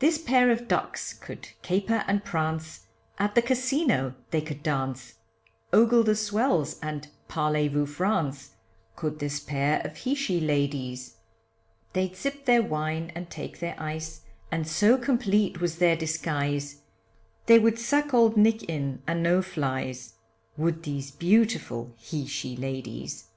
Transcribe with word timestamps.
This 0.00 0.18
pair 0.18 0.50
of 0.50 0.66
ducks 0.66 1.12
could 1.12 1.50
caper 1.62 2.02
and 2.08 2.24
prance, 2.24 2.88
At 3.16 3.36
the 3.36 3.42
Casino 3.42 4.16
they 4.32 4.40
could 4.40 4.60
dance, 4.64 5.20
Ogle 5.72 6.02
the 6.02 6.16
swells, 6.16 6.80
and 6.82 7.06
parle 7.28 7.68
vou 7.68 7.86
France, 7.86 8.54
Could 8.96 9.20
this 9.20 9.38
pair 9.38 9.82
of 9.82 9.98
he 9.98 10.16
she 10.16 10.40
ladies 10.40 11.18
They'd 11.92 12.16
sip 12.16 12.44
their 12.44 12.64
wine 12.64 13.12
and 13.14 13.30
take 13.30 13.60
their 13.60 13.80
ice, 13.80 14.22
And 14.50 14.66
so 14.66 14.98
complete 14.98 15.60
was 15.60 15.76
their 15.78 15.94
disguise, 15.94 16.82
They 17.46 17.60
would 17.60 17.78
suck 17.78 18.12
old 18.12 18.36
nick 18.36 18.64
in 18.64 19.00
and 19.06 19.22
no 19.22 19.42
flys, 19.42 20.14
Would 20.56 20.82
these 20.82 21.12
beautiful 21.12 21.94
he 21.98 22.26
she 22.26 22.56
ladies. 22.56 23.28